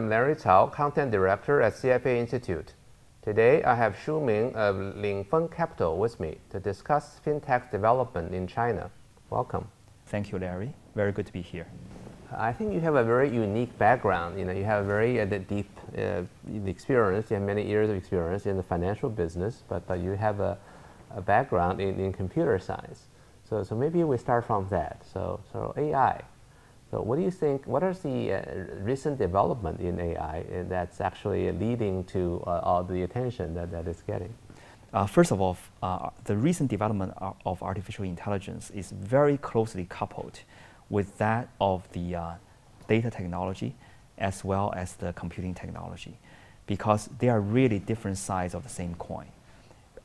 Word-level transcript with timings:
I'm 0.00 0.08
Larry 0.08 0.34
Cao, 0.34 0.72
Content 0.72 1.10
Director 1.10 1.60
at 1.60 1.74
CFA 1.74 2.16
Institute. 2.16 2.72
Today, 3.20 3.62
I 3.64 3.74
have 3.74 3.94
Shu 4.02 4.18
Ming 4.18 4.56
of 4.56 4.76
Lingfeng 4.96 5.54
Capital 5.54 5.98
with 5.98 6.18
me 6.18 6.38
to 6.48 6.58
discuss 6.58 7.20
fintech 7.22 7.70
development 7.70 8.32
in 8.32 8.46
China. 8.46 8.90
Welcome. 9.28 9.68
Thank 10.06 10.32
you, 10.32 10.38
Larry. 10.38 10.72
Very 10.94 11.12
good 11.12 11.26
to 11.26 11.32
be 11.34 11.42
here. 11.42 11.66
I 12.34 12.50
think 12.50 12.72
you 12.72 12.80
have 12.80 12.94
a 12.94 13.04
very 13.04 13.28
unique 13.28 13.76
background. 13.76 14.38
You 14.38 14.46
know, 14.46 14.52
you 14.52 14.64
have 14.64 14.86
very 14.86 15.20
uh, 15.20 15.26
deep 15.26 15.68
uh, 15.98 16.22
experience. 16.64 17.30
You 17.30 17.34
have 17.34 17.44
many 17.44 17.68
years 17.68 17.90
of 17.90 17.96
experience 17.96 18.46
in 18.46 18.56
the 18.56 18.62
financial 18.62 19.10
business, 19.10 19.64
but, 19.68 19.86
but 19.86 20.00
you 20.00 20.12
have 20.12 20.40
a, 20.40 20.56
a 21.10 21.20
background 21.20 21.78
in, 21.78 22.00
in 22.00 22.14
computer 22.14 22.58
science. 22.58 23.02
So, 23.46 23.62
so 23.62 23.76
maybe 23.76 24.02
we 24.04 24.16
start 24.16 24.46
from 24.46 24.66
that. 24.70 25.04
So, 25.12 25.40
so 25.52 25.74
AI. 25.76 26.22
So 26.90 27.00
what 27.00 27.16
do 27.16 27.22
you 27.22 27.30
think, 27.30 27.66
what 27.66 27.84
is 27.84 28.00
the 28.00 28.32
uh, 28.32 28.42
recent 28.80 29.18
development 29.18 29.80
in 29.80 30.00
AI 30.00 30.44
that's 30.68 31.00
actually 31.00 31.50
leading 31.52 32.02
to 32.04 32.42
uh, 32.46 32.60
all 32.64 32.82
the 32.82 33.02
attention 33.02 33.54
that, 33.54 33.70
that 33.70 33.86
it's 33.86 34.02
getting? 34.02 34.34
Uh, 34.92 35.06
first 35.06 35.30
of 35.30 35.40
all, 35.40 35.56
uh, 35.84 36.10
the 36.24 36.36
recent 36.36 36.68
development 36.68 37.14
of 37.46 37.62
artificial 37.62 38.04
intelligence 38.04 38.70
is 38.70 38.90
very 38.90 39.38
closely 39.38 39.86
coupled 39.88 40.40
with 40.88 41.16
that 41.18 41.48
of 41.60 41.90
the 41.92 42.16
uh, 42.16 42.32
data 42.88 43.08
technology 43.08 43.76
as 44.18 44.44
well 44.44 44.72
as 44.76 44.94
the 44.94 45.12
computing 45.12 45.54
technology 45.54 46.18
because 46.66 47.08
they 47.20 47.28
are 47.28 47.40
really 47.40 47.78
different 47.78 48.18
sides 48.18 48.52
of 48.52 48.64
the 48.64 48.68
same 48.68 48.96
coin. 48.96 49.26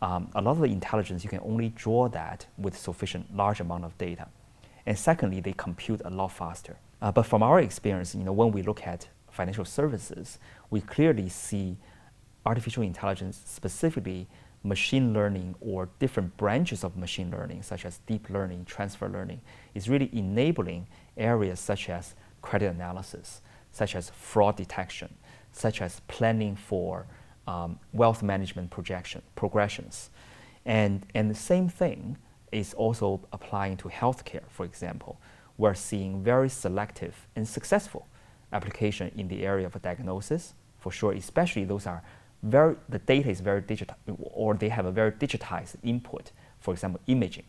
Um, 0.04 0.29
a 0.35 0.41
lot 0.41 0.52
of 0.52 0.59
the 0.59 0.65
intelligence, 0.65 1.23
you 1.23 1.31
can 1.31 1.40
only 1.43 1.70
draw 1.70 2.07
that 2.09 2.45
with 2.59 2.77
sufficient 2.77 3.35
large 3.35 3.59
amount 3.59 3.85
of 3.85 3.98
data. 3.98 4.27
And 4.85 4.98
secondly, 4.98 5.39
they 5.39 5.53
compute 5.53 6.01
a 6.05 6.10
lot 6.10 6.29
faster. 6.29 6.77
Uh, 7.01 7.12
but 7.12 7.26
from 7.26 7.43
our 7.43 7.60
experience, 7.60 8.15
you 8.15 8.23
know, 8.23 8.34
when 8.34 8.51
we 8.51 8.62
look 8.62 8.85
at 8.85 9.07
financial 9.29 9.65
services, 9.65 10.40
we 10.70 10.82
clearly 10.82 11.29
see 11.29 11.77
artificial 12.46 12.84
intelligence, 12.84 13.41
specifically 13.45 14.27
machine 14.63 15.13
learning 15.13 15.55
or 15.62 15.90
different 15.99 16.35
branches 16.37 16.84
of 16.84 16.98
machine 16.98 17.32
learning, 17.32 17.62
such 17.62 17.85
as 17.85 17.99
deep 18.07 18.29
learning, 18.29 18.65
transfer 18.65 19.07
learning, 19.07 19.41
is 19.73 19.87
really 19.90 20.10
enabling 20.13 20.88
areas 21.17 21.60
such 21.60 21.90
as 21.90 22.15
credit 22.41 22.67
analysis, 22.67 23.41
such 23.71 23.95
as 23.95 24.10
fraud 24.10 24.55
detection, 24.55 25.13
such 25.51 25.82
as 25.82 26.01
planning 26.07 26.55
for 26.55 27.05
um, 27.48 27.79
wealth 27.93 28.23
management 28.23 28.70
projection, 28.71 29.21
progressions. 29.35 30.10
And, 30.65 31.05
and 31.13 31.29
the 31.29 31.35
same 31.35 31.70
thing 31.70 32.17
is 32.55 32.73
also 32.73 33.20
applying 33.34 33.77
to 33.77 33.89
healthcare, 33.89 34.43
for 34.48 34.65
example. 34.65 35.20
We're 35.57 35.73
seeing 35.73 36.23
very 36.23 36.49
selective 36.49 37.27
and 37.35 37.48
successful 37.48 38.07
application 38.51 39.11
in 39.15 39.27
the 39.27 39.45
area 39.45 39.67
of 39.67 39.81
diagnosis, 39.81 40.53
for 40.79 40.91
sure, 40.91 41.13
especially 41.13 41.65
those 41.65 41.85
are 41.85 42.01
very, 42.43 42.76
the 42.89 42.99
data 42.99 43.29
is 43.29 43.41
very 43.41 43.61
digital, 43.61 43.98
or 44.20 44.53
they 44.53 44.70
have 44.70 44.85
a 44.85 44.91
very 44.91 45.11
digitized 45.11 45.76
input, 45.83 46.31
for 46.59 46.73
example, 46.73 47.01
imaging. 47.07 47.45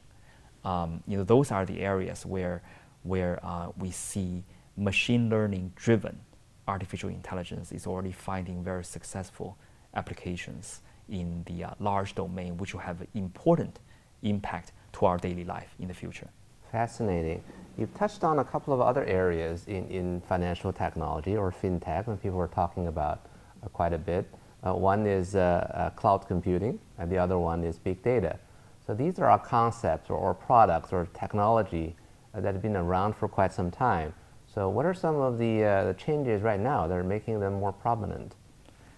Um, 0.64 1.02
you 1.06 1.16
know, 1.16 1.24
those 1.24 1.52
are 1.52 1.64
the 1.64 1.80
areas 1.80 2.26
where, 2.26 2.62
where 3.02 3.38
uh, 3.44 3.68
we 3.78 3.90
see 3.90 4.42
machine 4.76 5.28
learning 5.28 5.72
driven 5.76 6.18
artificial 6.66 7.10
intelligence 7.10 7.70
is 7.70 7.86
already 7.86 8.12
finding 8.12 8.64
very 8.64 8.84
successful 8.84 9.56
applications 9.94 10.80
in 11.08 11.44
the 11.46 11.64
uh, 11.64 11.70
large 11.78 12.14
domain, 12.14 12.56
which 12.56 12.72
will 12.74 12.80
have 12.80 13.06
important 13.14 13.78
impact 14.22 14.72
to 14.96 15.06
our 15.06 15.18
daily 15.18 15.44
life 15.44 15.74
in 15.78 15.88
the 15.88 15.94
future. 15.94 16.28
Fascinating. 16.72 17.42
You've 17.76 17.94
touched 17.94 18.24
on 18.24 18.38
a 18.38 18.44
couple 18.44 18.72
of 18.72 18.80
other 18.80 19.04
areas 19.04 19.64
in, 19.66 19.86
in 19.88 20.22
financial 20.22 20.72
technology 20.72 21.36
or 21.36 21.52
fintech, 21.52 22.06
and 22.08 22.20
people 22.20 22.40
are 22.40 22.48
talking 22.48 22.86
about 22.86 23.26
uh, 23.62 23.68
quite 23.68 23.92
a 23.92 23.98
bit. 23.98 24.26
Uh, 24.66 24.72
one 24.74 25.06
is 25.06 25.36
uh, 25.36 25.70
uh, 25.74 25.90
cloud 25.90 26.26
computing, 26.26 26.78
and 26.98 27.10
the 27.10 27.18
other 27.18 27.38
one 27.38 27.62
is 27.62 27.78
big 27.78 28.02
data. 28.02 28.38
So 28.86 28.94
these 28.94 29.18
are 29.18 29.26
our 29.26 29.38
concepts 29.38 30.08
or, 30.08 30.16
or 30.16 30.32
products 30.32 30.92
or 30.92 31.06
technology 31.12 31.94
uh, 32.34 32.40
that 32.40 32.54
have 32.54 32.62
been 32.62 32.76
around 32.76 33.14
for 33.14 33.28
quite 33.28 33.52
some 33.52 33.70
time. 33.70 34.14
So 34.52 34.70
what 34.70 34.86
are 34.86 34.94
some 34.94 35.16
of 35.16 35.36
the, 35.36 35.64
uh, 35.64 35.84
the 35.84 35.94
changes 35.94 36.40
right 36.40 36.60
now 36.60 36.86
that 36.86 36.96
are 36.96 37.04
making 37.04 37.40
them 37.40 37.54
more 37.54 37.72
prominent? 37.72 38.34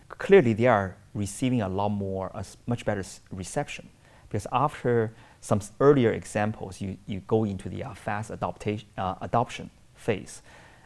Clearly, 0.08 0.52
they 0.52 0.66
are 0.66 0.96
receiving 1.14 1.62
a 1.62 1.68
lot 1.68 1.88
more, 1.88 2.30
a 2.34 2.44
much 2.66 2.84
better 2.84 3.04
reception 3.32 3.88
because 4.28 4.46
after 4.52 5.12
some 5.40 5.60
earlier 5.80 6.12
examples, 6.12 6.80
you, 6.80 6.96
you 7.06 7.20
go 7.26 7.44
into 7.44 7.68
the 7.68 7.84
uh, 7.84 7.94
fast 7.94 8.30
adoptation, 8.30 8.88
uh, 8.96 9.14
adoption 9.20 9.70
phase. 9.94 10.42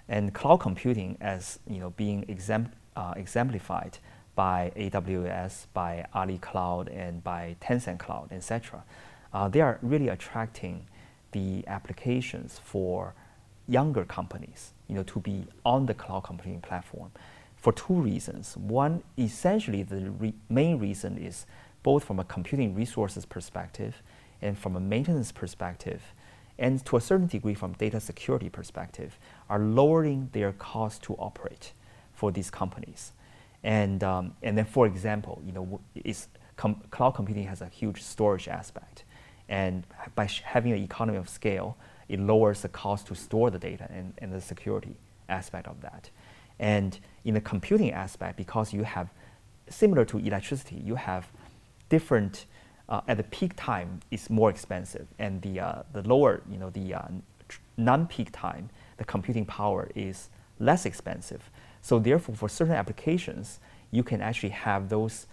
And 0.09 0.35
cloud 0.35 0.59
computing 0.61 1.17
as 1.21 1.59
you 1.67 1.79
know, 1.79 1.91
being 1.91 2.25
exempt, 2.29 2.75
uh, 2.97 3.15
exemplified 3.17 3.99
by 4.35 4.73
AWS, 4.77 5.67
by 5.73 6.07
Ali 6.15 6.39
Cloud, 6.39 6.89
and 6.89 7.23
by 7.23 7.57
Tencent 7.61 7.99
Cloud, 7.99 8.33
etc. 8.33 8.83
Uh, 9.33 9.49
they 9.49 9.61
are 9.61 9.79
really 9.83 10.09
attracting 10.09 10.87
the 11.33 11.65
applications 11.67 12.61
for 12.63 13.15
younger 13.69 14.05
companies 14.05 14.73
you 14.89 14.95
know, 14.95 15.03
to 15.05 15.21
be 15.21 15.47
on 15.65 15.87
the 15.87 15.95
cloud 15.95 16.25
computing 16.25 16.61
platform 16.61 17.11
for 17.57 17.73
two 17.73 17.95
reasons. 17.95 18.57
One, 18.57 19.03
essentially, 19.17 19.83
the 19.83 20.11
re 20.11 20.35
main 20.49 20.79
reason 20.79 21.17
is 21.17 21.47
both 21.83 22.05
from 22.05 22.19
a 22.19 22.25
computing 22.25 22.75
resources 22.75 23.25
perspective 23.25 24.03
and 24.43 24.59
from 24.59 24.77
a 24.77 24.81
maintenance 24.81 25.33
perspective, 25.33 26.03
and 26.59 26.85
to 26.85 26.97
a 26.97 27.01
certain 27.01 27.27
degree 27.27 27.55
from 27.55 27.73
data 27.73 28.01
security 28.01 28.49
perspective, 28.49 29.19
are 29.49 29.59
lowering 29.59 30.29
their 30.33 30.53
cost 30.53 31.03
to 31.05 31.15
operate 31.15 31.73
for 32.13 32.31
these 32.31 32.51
companies. 32.51 33.13
And, 33.65 34.03
um, 34.03 34.35
and 34.43 34.59
then, 34.59 34.65
for 34.65 34.87
example, 34.87 35.41
you 35.47 35.53
know, 35.53 35.81
com 36.57 36.83
cloud 36.91 37.13
computing 37.13 37.47
has 37.47 37.61
a 37.61 37.69
huge 37.69 38.03
storage 38.03 38.49
aspect. 38.49 39.05
And 39.49 39.87
by 40.15 40.29
having 40.45 40.73
an 40.73 40.83
economy 40.83 41.19
of 41.19 41.29
scale, 41.29 41.77
it 42.09 42.21
lowers 42.21 42.63
the 42.63 42.69
cost 42.69 43.07
to 43.09 43.15
store 43.15 43.51
the 43.51 43.59
data 43.59 43.87
and, 43.91 44.15
and 44.19 44.33
the 44.33 44.41
security 44.41 44.97
aspect 45.29 45.67
of 45.67 45.81
that. 45.81 46.11
And 46.59 46.99
in 47.25 47.35
the 47.35 47.41
computing 47.41 47.93
aspect, 47.93 48.37
because 48.37 48.73
you 48.73 48.85
have, 48.85 49.09
similar 49.69 50.05
to 50.07 50.19
electricity, 50.19 50.77
you 50.77 50.97
have 50.97 51.29
different, 51.89 52.47
uh, 52.93 53.01
at 53.09 53.17
the 53.17 53.23
peak 53.25 53.55
time, 53.57 54.01
it's 54.11 54.29
more 54.29 54.51
expensive. 54.51 55.07
And 55.19 55.41
the, 55.41 55.61
uh, 55.61 55.83
the 55.95 56.03
lower, 56.03 56.43
you 56.51 56.59
know, 56.59 56.69
the 56.69 56.93
uh, 56.93 57.09
non-peak 57.79 58.31
time, 58.33 58.69
the 58.99 59.05
computing 59.05 59.47
power 59.47 59.91
is 59.95 60.29
less 60.61 60.85
expensive. 60.85 61.51
So 61.81 61.99
therefore, 61.99 62.35
for 62.35 62.51
certain 62.51 62.75
applications, 62.75 63.61
you 63.91 64.03
can 64.03 64.21
actually 64.21 64.51
have 64.51 64.91
those 64.91 65.27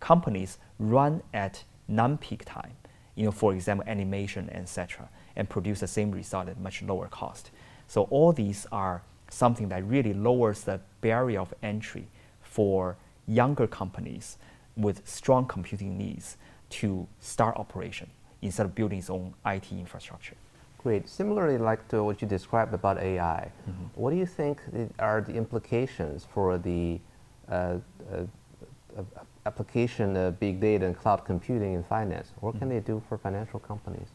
companies 0.00 0.58
run 0.80 1.22
at 1.32 1.62
non-peak 1.86 2.44
time. 2.44 2.72
You 3.14 3.26
know, 3.26 3.30
for 3.30 3.54
example, 3.54 3.88
animation, 3.88 4.50
etc., 4.50 5.08
and 5.36 5.48
produce 5.48 5.80
the 5.80 5.86
same 5.86 6.10
result 6.10 6.48
at 6.48 6.58
much 6.58 6.82
lower 6.82 7.06
cost. 7.06 7.52
So 7.86 8.02
all 8.10 8.32
these 8.32 8.66
are 8.72 9.02
something 9.28 9.68
that 9.68 9.86
really 9.86 10.14
lowers 10.14 10.62
the 10.62 10.80
barrier 11.00 11.40
of 11.40 11.54
entry 11.62 12.08
for 12.42 12.96
younger 13.28 13.68
companies 13.68 14.36
with 14.76 15.06
strong 15.06 15.46
computing 15.46 15.96
needs 15.96 16.36
to 16.80 17.06
start 17.20 17.56
operation 17.56 18.08
instead 18.42 18.66
of 18.66 18.74
building 18.74 18.98
its 18.98 19.10
own 19.10 19.34
IT 19.46 19.72
infrastructure. 19.72 20.36
Great. 20.78 21.08
Similarly, 21.08 21.56
like 21.56 21.88
to 21.88 22.04
what 22.04 22.20
you 22.20 22.28
described 22.28 22.74
about 22.74 22.98
AI, 22.98 23.50
mm 23.66 23.72
-hmm. 23.72 24.00
what 24.00 24.10
do 24.10 24.16
you 24.16 24.26
think 24.26 24.58
are 24.98 25.22
the 25.22 25.32
implications 25.32 26.24
for 26.24 26.58
the 26.58 27.00
uh, 27.48 27.78
uh, 28.12 29.04
application 29.44 30.16
of 30.16 30.38
big 30.38 30.60
data 30.60 30.86
and 30.86 30.96
cloud 31.02 31.24
computing 31.24 31.74
in 31.74 31.82
finance? 31.84 32.28
What 32.40 32.54
mm 32.54 32.56
-hmm. 32.56 32.58
can 32.58 32.68
they 32.68 32.80
do 32.92 33.00
for 33.08 33.18
financial 33.18 33.60
companies? 33.60 34.08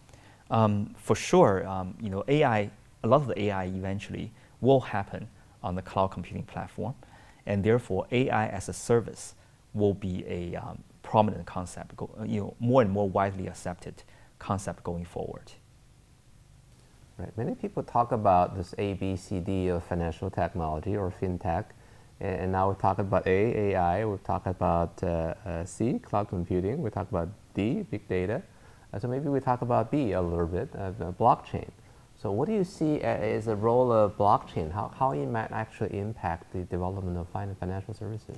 Um, 0.50 0.96
for 0.96 1.16
sure, 1.16 1.68
um, 1.68 1.96
you 2.02 2.10
know, 2.10 2.24
AI, 2.28 2.70
a 3.04 3.08
lot 3.08 3.22
of 3.22 3.28
the 3.28 3.42
AI 3.42 3.66
eventually 3.66 4.32
will 4.62 4.82
happen 4.82 5.28
on 5.62 5.76
the 5.76 5.82
cloud 5.82 6.12
computing 6.12 6.46
platform, 6.46 6.94
and 7.46 7.64
therefore 7.64 8.06
AI 8.12 8.48
as 8.58 8.70
a 8.70 8.74
service 8.74 9.36
will 9.74 9.94
be 9.94 10.24
a 10.28 10.56
um, 10.56 10.84
prominent 11.10 11.44
concept, 11.48 11.98
go, 11.98 12.08
you 12.24 12.40
know, 12.40 12.54
more 12.60 12.84
and 12.84 12.92
more 12.92 13.10
widely 13.10 13.48
accepted 13.48 14.04
concept 14.38 14.84
going 14.84 15.04
forward. 15.04 15.52
Right. 17.18 17.36
Many 17.36 17.56
people 17.56 17.82
talk 17.82 18.12
about 18.12 18.56
this 18.56 18.76
A, 18.78 18.94
B, 18.94 19.16
C, 19.16 19.40
D 19.40 19.70
of 19.70 19.84
financial 19.84 20.30
technology 20.30 20.96
or 20.96 21.12
fintech. 21.20 21.66
And 22.20 22.52
now 22.52 22.68
we're 22.68 22.76
talking 22.76 23.06
about 23.06 23.26
A, 23.26 23.72
AI, 23.72 24.06
we've 24.06 24.24
talked 24.24 24.46
about 24.46 25.02
uh, 25.02 25.34
uh, 25.46 25.66
C, 25.66 25.98
cloud 26.00 26.30
computing, 26.30 26.84
we 26.84 26.92
talk 26.92 27.10
about 27.10 27.30
D, 27.56 27.86
big 27.90 28.08
data. 28.08 28.44
Uh, 28.94 29.00
so 29.00 29.08
maybe 29.08 29.30
we 29.30 29.40
talk 29.40 29.62
about 29.64 29.90
B 29.90 30.12
a 30.12 30.22
little 30.22 30.46
bit, 30.46 30.70
uh, 30.76 30.92
blockchain. 31.20 31.70
So 32.22 32.32
what 32.32 32.48
do 32.48 32.54
you 32.54 32.64
see 32.64 33.02
as 33.02 33.46
the 33.46 33.56
role 33.56 33.92
of 33.92 34.16
blockchain? 34.18 34.72
How, 34.72 34.92
how 35.00 35.12
it 35.12 35.26
might 35.26 35.52
actually 35.52 35.98
impact 35.98 36.54
the 36.54 36.60
development 36.66 37.18
of 37.18 37.28
financial 37.30 37.94
services? 37.94 38.38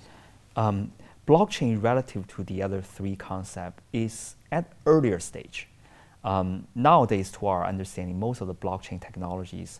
Um, 0.55 0.91
blockchain 1.27 1.81
relative 1.81 2.27
to 2.27 2.43
the 2.43 2.63
other 2.63 2.81
three 2.81 3.15
concepts 3.15 3.81
is 3.93 4.35
at 4.51 4.71
earlier 4.85 5.19
stage. 5.19 5.67
Um, 6.23 6.67
nowadays, 6.75 7.31
to 7.31 7.47
our 7.47 7.65
understanding, 7.65 8.19
most 8.19 8.41
of 8.41 8.47
the 8.47 8.55
blockchain 8.55 9.01
technologies 9.01 9.79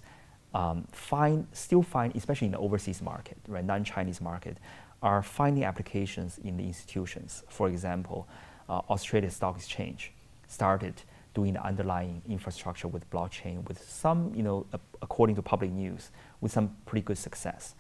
um, 0.53 0.87
find, 0.91 1.47
still 1.53 1.83
find, 1.83 2.15
especially 2.15 2.47
in 2.47 2.51
the 2.51 2.57
overseas 2.57 3.01
market, 3.01 3.37
right, 3.47 3.63
non-Chinese 3.63 4.21
market, 4.21 4.57
are 5.01 5.23
finding 5.23 5.63
applications 5.63 6.39
in 6.43 6.57
the 6.57 6.63
institutions. 6.63 7.43
For 7.47 7.67
example, 7.67 8.27
uh, 8.69 8.81
Australia 8.89 9.29
Stock 9.29 9.55
Exchange 9.57 10.11
started 10.47 10.93
doing 11.33 11.53
the 11.53 11.63
underlying 11.63 12.21
infrastructure 12.27 12.87
with 12.87 13.09
blockchain 13.09 13.67
with 13.67 13.81
some, 13.89 14.33
you 14.35 14.43
know, 14.43 14.65
according 15.01 15.35
to 15.35 15.41
public 15.41 15.71
news, 15.71 16.11
with 16.41 16.51
some 16.51 16.75
pretty 16.85 17.03
good 17.03 17.17
success. 17.17 17.75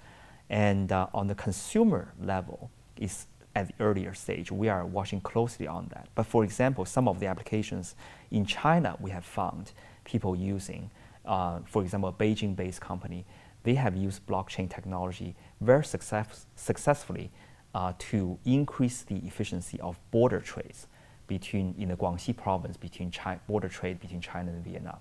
And 0.49 0.91
uh, 0.91 1.07
on 1.13 1.27
the 1.27 1.35
consumer 1.35 2.13
level, 2.21 2.71
is 3.01 3.25
at 3.55 3.67
the 3.67 3.73
earlier 3.83 4.13
stage. 4.13 4.51
We 4.51 4.69
are 4.69 4.85
watching 4.85 5.21
closely 5.21 5.67
on 5.67 5.89
that. 5.93 6.07
But 6.15 6.25
for 6.25 6.43
example, 6.43 6.85
some 6.85 7.07
of 7.07 7.19
the 7.19 7.27
applications 7.27 7.95
in 8.29 8.45
China, 8.45 8.97
we 8.99 9.11
have 9.11 9.25
found 9.25 9.71
people 10.03 10.35
using, 10.35 10.89
uh, 11.25 11.59
for 11.65 11.81
example, 11.81 12.09
a 12.09 12.13
Beijing-based 12.13 12.81
company, 12.81 13.25
they 13.63 13.75
have 13.75 13.95
used 13.95 14.25
blockchain 14.25 14.69
technology 14.69 15.35
very 15.59 15.85
success 15.85 16.47
successfully 16.55 17.31
uh, 17.75 17.93
to 17.99 18.37
increase 18.45 19.03
the 19.03 19.17
efficiency 19.17 19.79
of 19.81 19.99
border 20.11 20.39
trades 20.39 20.87
between 21.27 21.73
in 21.77 21.89
the 21.89 21.95
Guangxi 21.95 22.35
province 22.35 22.75
between 22.75 23.11
China, 23.11 23.39
border 23.47 23.69
trade 23.69 23.99
between 23.99 24.19
China 24.19 24.51
and 24.51 24.63
Vietnam, 24.63 24.97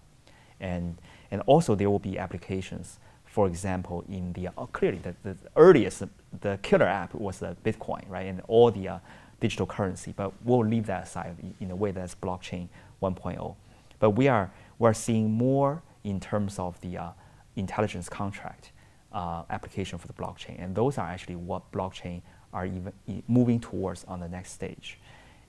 and 0.60 0.98
and 1.30 1.42
also 1.46 1.74
there 1.74 1.90
will 1.90 1.98
be 1.98 2.18
applications. 2.18 2.98
For 3.30 3.46
example, 3.46 4.04
in 4.08 4.32
the 4.32 4.48
uh, 4.48 4.66
clearly 4.66 4.98
the, 4.98 5.14
the 5.22 5.36
earliest 5.54 6.02
the 6.40 6.58
killer 6.62 6.86
app 6.86 7.14
was 7.14 7.38
the 7.38 7.56
Bitcoin, 7.64 8.02
right, 8.08 8.26
and 8.26 8.42
all 8.48 8.72
the 8.72 8.88
uh, 8.88 8.98
digital 9.38 9.66
currency. 9.66 10.12
But 10.16 10.32
we'll 10.44 10.66
leave 10.66 10.86
that 10.86 11.04
aside 11.04 11.36
in 11.60 11.70
a 11.70 11.76
way 11.76 11.92
that's 11.92 12.16
blockchain 12.16 12.68
1.0. 13.00 13.54
But 14.00 14.10
we 14.10 14.26
are 14.26 14.50
we 14.80 14.88
are 14.88 14.94
seeing 14.94 15.30
more 15.30 15.80
in 16.02 16.18
terms 16.18 16.58
of 16.58 16.80
the 16.80 16.98
uh, 16.98 17.10
intelligence 17.54 18.08
contract 18.08 18.72
uh, 19.12 19.44
application 19.48 19.96
for 20.00 20.08
the 20.08 20.12
blockchain, 20.12 20.60
and 20.60 20.74
those 20.74 20.98
are 20.98 21.06
actually 21.06 21.36
what 21.36 21.70
blockchain 21.70 22.22
are 22.52 22.66
even 22.66 22.92
moving 23.28 23.60
towards 23.60 24.02
on 24.04 24.18
the 24.18 24.28
next 24.28 24.50
stage. 24.50 24.98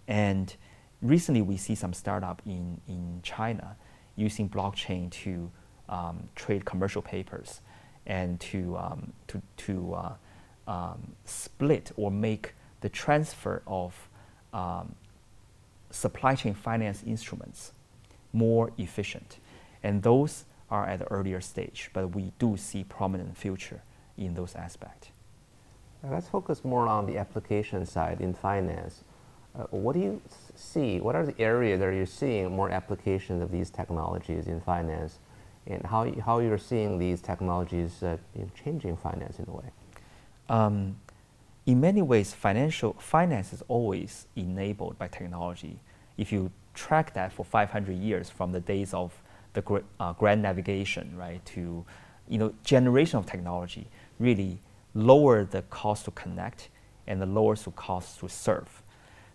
And 0.07 0.55
recently, 1.01 1.41
we 1.41 1.57
see 1.57 1.73
some 1.73 1.93
startup 1.93 2.43
in 2.45 2.79
in 2.87 3.21
China 3.23 3.75
using 4.15 4.47
blockchain 4.47 5.09
to 5.09 5.49
um, 5.89 6.29
trade 6.35 6.63
commercial 6.63 7.01
papers 7.01 7.61
and 8.05 8.39
to 8.39 8.77
um, 8.77 9.13
to 9.27 9.41
to 9.57 9.93
uh, 9.93 10.13
um, 10.67 11.15
split 11.25 11.91
or 11.95 12.11
make 12.11 12.53
the 12.81 12.89
transfer 12.89 13.61
of 13.67 14.09
um, 14.53 14.95
supply 15.91 16.35
chain 16.35 16.53
finance 16.53 17.03
instruments 17.05 17.73
more 18.33 18.71
efficient. 18.77 19.37
And 19.83 20.03
those 20.03 20.45
are 20.69 20.87
at 20.87 20.99
the 20.99 21.05
earlier 21.11 21.41
stage, 21.41 21.89
but 21.93 22.15
we 22.15 22.31
do 22.39 22.55
see 22.57 22.83
prominent 22.83 23.37
future 23.37 23.81
in 24.17 24.33
those 24.33 24.55
aspects. 24.55 25.09
Let's 26.03 26.27
focus 26.27 26.65
more 26.65 26.87
on 26.87 27.05
the 27.05 27.17
application 27.17 27.85
side 27.85 28.21
in 28.21 28.33
finance. 28.33 29.03
Uh, 29.53 29.65
what 29.69 29.93
do 29.93 29.99
you 29.99 30.21
see? 30.55 30.99
What 30.99 31.15
are 31.15 31.25
the 31.25 31.39
areas 31.39 31.79
that 31.81 31.93
you're 31.93 32.05
seeing 32.05 32.55
more 32.55 32.71
applications 32.71 33.43
of 33.43 33.51
these 33.51 33.69
technologies 33.69 34.47
in 34.47 34.61
finance, 34.61 35.19
and 35.67 35.85
how 35.85 36.11
how 36.21 36.39
you're 36.39 36.57
seeing 36.57 36.97
these 36.97 37.21
technologies 37.21 38.03
uh, 38.03 38.17
changing 38.63 38.97
finance 38.97 39.39
in 39.39 39.45
a 39.47 39.51
way? 39.51 39.71
Um, 40.49 40.97
in 41.65 41.79
many 41.79 42.01
ways, 42.01 42.33
financial 42.33 42.93
finance 42.93 43.53
is 43.53 43.63
always 43.67 44.27
enabled 44.35 44.97
by 44.97 45.07
technology. 45.07 45.79
If 46.17 46.31
you 46.31 46.51
track 46.73 47.13
that 47.13 47.31
for 47.31 47.45
500 47.45 47.95
years 47.95 48.29
from 48.29 48.51
the 48.51 48.59
days 48.59 48.93
of 48.93 49.13
the 49.53 49.83
uh, 49.99 50.13
grand 50.13 50.41
navigation, 50.41 51.15
right, 51.15 51.45
to 51.47 51.85
you 52.27 52.37
know 52.37 52.53
generation 52.63 53.19
of 53.19 53.25
technology, 53.25 53.87
really 54.19 54.59
lower 54.93 55.45
the 55.45 55.61
cost 55.63 56.05
to 56.05 56.11
connect 56.11 56.69
and 57.07 57.21
the 57.21 57.25
lower 57.25 57.55
the 57.55 57.71
cost 57.71 58.19
to 58.19 58.27
serve. 58.27 58.81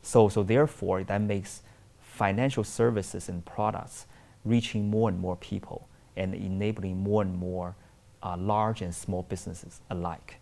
So, 0.02 0.28
so 0.28 0.42
therefore, 0.42 1.04
that 1.04 1.20
makes 1.20 1.62
financial 2.00 2.64
services 2.64 3.28
and 3.28 3.44
products 3.44 4.06
reaching 4.44 4.88
more 4.88 5.08
and 5.08 5.18
more 5.18 5.36
people 5.36 5.88
and 6.16 6.34
enabling 6.34 6.98
more 6.98 7.22
and 7.22 7.36
more 7.36 7.74
uh, 8.22 8.36
large 8.36 8.82
and 8.82 8.94
small 8.94 9.22
businesses 9.22 9.80
alike. 9.90 10.40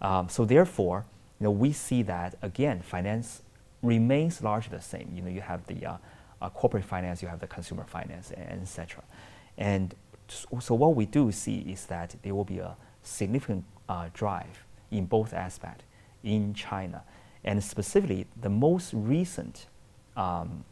Um, 0.00 0.28
so 0.28 0.44
therefore, 0.44 1.04
you 1.40 1.44
know, 1.44 1.50
we 1.50 1.72
see 1.72 2.02
that 2.02 2.36
again, 2.42 2.80
finance 2.80 3.42
remains 3.82 4.42
largely 4.42 4.76
the 4.76 4.82
same. 4.82 5.10
You 5.14 5.22
know, 5.22 5.28
you 5.28 5.40
have 5.40 5.66
the 5.66 5.86
uh, 5.86 5.96
uh, 6.40 6.50
corporate 6.50 6.84
finance, 6.84 7.22
you 7.22 7.28
have 7.28 7.40
the 7.40 7.46
consumer 7.46 7.84
finance, 7.84 8.32
etc. 8.32 9.02
And 9.56 9.94
so 10.28 10.74
what 10.74 10.94
we 10.94 11.06
do 11.06 11.32
see 11.32 11.58
is 11.58 11.86
that 11.86 12.14
there 12.22 12.34
will 12.34 12.44
be 12.44 12.58
a 12.58 12.76
significant 13.02 13.64
uh, 13.88 14.08
drive 14.12 14.64
in 14.90 15.06
both 15.06 15.32
aspects 15.32 15.84
in 16.22 16.54
China, 16.54 17.02
and 17.44 17.62
specifically 17.62 18.26
the 18.40 18.48
most 18.48 18.92
recent 18.92 19.66
um, 20.16 20.64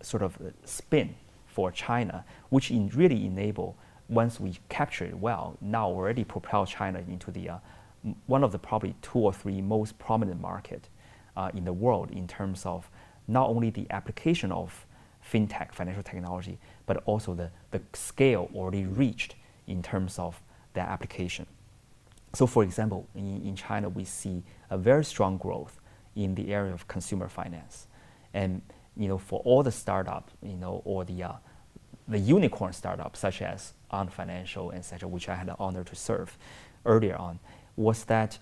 sort 0.00 0.22
of 0.22 0.38
spin 0.64 1.14
for 1.46 1.70
China, 1.70 2.24
which 2.50 2.70
really 2.70 3.26
enable 3.26 3.76
once 4.08 4.38
we 4.38 4.58
capture 4.68 5.04
it 5.04 5.18
well, 5.18 5.56
now 5.60 5.88
already 5.88 6.24
propel 6.24 6.66
China 6.66 7.02
into 7.08 7.30
the 7.30 7.48
uh, 7.48 7.58
one 8.26 8.44
of 8.44 8.52
the 8.52 8.58
probably 8.58 8.94
two 9.00 9.18
or 9.18 9.32
three 9.32 9.62
most 9.62 9.98
prominent 9.98 10.40
market 10.40 10.88
uh, 11.36 11.50
in 11.54 11.64
the 11.64 11.72
world 11.72 12.10
in 12.10 12.28
terms 12.28 12.66
of 12.66 12.90
not 13.26 13.48
only 13.48 13.70
the 13.70 13.86
application 13.90 14.52
of 14.52 14.86
fintech, 15.32 15.72
financial 15.72 16.02
technology, 16.02 16.58
but 16.86 17.02
also 17.06 17.34
the, 17.34 17.50
the 17.70 17.80
scale 17.94 18.50
already 18.54 18.84
reached 18.84 19.34
in 19.66 19.82
terms 19.82 20.18
of 20.18 20.40
that 20.74 20.88
application. 20.88 21.46
So 22.34 22.46
for 22.46 22.62
example, 22.62 23.08
in, 23.14 23.40
in 23.42 23.56
China, 23.56 23.88
we 23.88 24.04
see 24.04 24.42
a 24.68 24.76
very 24.76 25.04
strong 25.04 25.38
growth 25.38 25.80
in 26.14 26.34
the 26.34 26.52
area 26.52 26.74
of 26.74 26.86
consumer 26.88 27.28
finance. 27.28 27.86
And 28.34 28.60
you 28.96 29.08
know, 29.08 29.18
for 29.18 29.40
all 29.40 29.62
the 29.62 29.72
startup, 29.72 30.30
you 30.42 30.56
know, 30.56 30.82
or 30.84 31.04
the, 31.04 31.22
uh, 31.22 31.32
the 32.08 32.18
unicorn 32.18 32.72
startups 32.72 33.20
such 33.20 33.42
as 33.42 33.72
Ant 33.90 34.12
Financial, 34.12 34.72
etc., 34.72 35.08
which 35.08 35.28
I 35.28 35.34
had 35.34 35.48
the 35.48 35.56
honor 35.58 35.84
to 35.84 35.94
serve 35.94 36.36
earlier 36.84 37.16
on, 37.16 37.38
was 37.76 38.04
that 38.04 38.38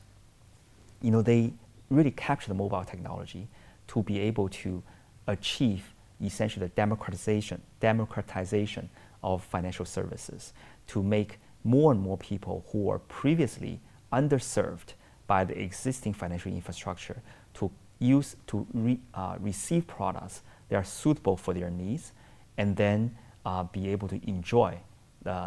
you 1.00 1.10
know, 1.10 1.22
they 1.22 1.52
really 1.90 2.10
captured 2.10 2.50
the 2.50 2.54
mobile 2.54 2.84
technology 2.84 3.48
to 3.88 4.02
be 4.02 4.18
able 4.20 4.48
to 4.48 4.82
achieve 5.26 5.92
essentially 6.24 6.66
the 6.66 6.74
democratization, 6.74 7.60
democratization 7.80 8.88
of 9.22 9.42
financial 9.42 9.84
services 9.84 10.52
to 10.86 11.02
make 11.02 11.38
more 11.64 11.92
and 11.92 12.00
more 12.00 12.16
people 12.16 12.64
who 12.70 12.78
were 12.84 12.98
previously 12.98 13.80
underserved 14.12 14.94
by 15.26 15.44
the 15.44 15.60
existing 15.60 16.12
financial 16.12 16.52
infrastructure 16.52 17.20
to 17.54 17.70
use 17.98 18.36
to 18.46 18.66
re, 18.72 18.98
uh, 19.14 19.36
receive 19.40 19.86
products 19.86 20.42
that 20.68 20.76
are 20.76 20.84
suitable 20.84 21.36
for 21.36 21.54
their 21.54 21.70
needs 21.70 22.12
and 22.56 22.76
then 22.76 23.16
uh, 23.44 23.64
be 23.64 23.88
able 23.88 24.08
to 24.08 24.20
enjoy 24.28 24.78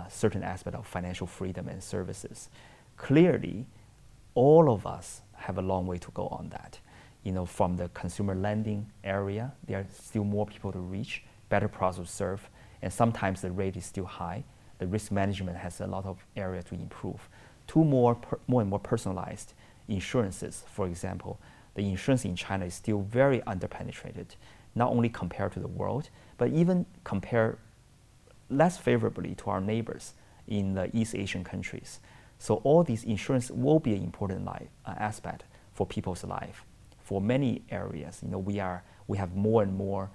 certain 0.09 0.43
aspect 0.43 0.75
of 0.75 0.87
financial 0.87 1.27
freedom 1.27 1.67
and 1.67 1.83
services. 1.83 2.49
Clearly, 2.97 3.65
all 4.33 4.71
of 4.71 4.85
us 4.85 5.21
have 5.35 5.57
a 5.57 5.61
long 5.61 5.85
way 5.85 5.97
to 5.97 6.11
go 6.11 6.27
on 6.27 6.49
that. 6.49 6.79
You 7.23 7.31
know, 7.31 7.45
from 7.45 7.75
the 7.75 7.89
consumer 7.89 8.35
lending 8.35 8.91
area, 9.03 9.53
there 9.67 9.79
are 9.79 9.85
still 9.91 10.23
more 10.23 10.45
people 10.45 10.71
to 10.71 10.79
reach, 10.79 11.23
better 11.49 11.67
products 11.67 11.97
to 11.97 12.05
serve, 12.05 12.49
and 12.81 12.91
sometimes 12.93 13.41
the 13.41 13.51
rate 13.51 13.75
is 13.75 13.85
still 13.85 14.05
high. 14.05 14.43
The 14.77 14.87
risk 14.87 15.11
management 15.11 15.57
has 15.57 15.81
a 15.81 15.87
lot 15.87 16.05
of 16.05 16.25
area 16.35 16.61
to 16.63 16.75
improve. 16.75 17.29
Two 17.67 17.83
more, 17.83 18.17
more 18.47 18.61
and 18.61 18.69
more 18.69 18.79
personalized 18.79 19.53
insurances, 19.87 20.63
for 20.67 20.87
example, 20.87 21.39
the 21.75 21.81
insurance 21.89 22.25
in 22.25 22.35
China 22.35 22.65
is 22.65 22.73
still 22.73 23.01
very 23.01 23.39
underpenetrated, 23.41 24.35
not 24.75 24.91
only 24.91 25.09
compared 25.09 25.51
to 25.53 25.59
the 25.59 25.67
world, 25.67 26.09
but 26.37 26.49
even 26.51 26.85
compared 27.03 27.57
less 28.49 28.77
favorably 28.77 29.35
to 29.35 29.49
our 29.49 29.61
neighbors 29.61 30.13
in 30.47 30.73
the 30.73 30.95
East 30.95 31.15
Asian 31.15 31.43
countries. 31.43 31.99
So 32.37 32.55
all 32.63 32.83
these 32.83 33.03
insurance 33.03 33.49
will 33.49 33.79
be 33.79 33.93
an 33.95 34.03
important 34.03 34.45
life, 34.45 34.67
uh, 34.85 34.93
aspect 34.97 35.45
for 35.73 35.85
people's 35.85 36.23
life. 36.23 36.65
For 37.01 37.21
many 37.21 37.63
areas, 37.69 38.19
you 38.23 38.29
know, 38.29 38.39
we 38.39 38.59
are 38.59 38.83
we 39.07 39.17
have 39.17 39.35
more 39.35 39.61
and 39.61 39.75
more 39.75 40.09